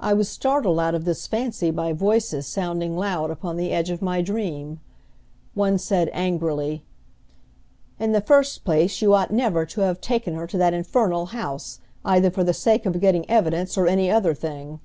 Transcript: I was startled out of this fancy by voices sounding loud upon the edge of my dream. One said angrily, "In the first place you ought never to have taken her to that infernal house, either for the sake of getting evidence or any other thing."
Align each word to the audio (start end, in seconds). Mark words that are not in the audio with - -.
I 0.00 0.14
was 0.14 0.28
startled 0.28 0.80
out 0.80 0.96
of 0.96 1.04
this 1.04 1.28
fancy 1.28 1.70
by 1.70 1.92
voices 1.92 2.44
sounding 2.44 2.96
loud 2.96 3.30
upon 3.30 3.56
the 3.56 3.70
edge 3.70 3.88
of 3.88 4.02
my 4.02 4.20
dream. 4.20 4.80
One 5.54 5.78
said 5.78 6.10
angrily, 6.12 6.82
"In 8.00 8.10
the 8.10 8.20
first 8.20 8.64
place 8.64 9.00
you 9.00 9.14
ought 9.14 9.30
never 9.32 9.64
to 9.66 9.82
have 9.82 10.00
taken 10.00 10.34
her 10.34 10.48
to 10.48 10.58
that 10.58 10.74
infernal 10.74 11.26
house, 11.26 11.78
either 12.04 12.32
for 12.32 12.42
the 12.42 12.52
sake 12.52 12.84
of 12.84 13.00
getting 13.00 13.30
evidence 13.30 13.78
or 13.78 13.86
any 13.86 14.10
other 14.10 14.34
thing." 14.34 14.80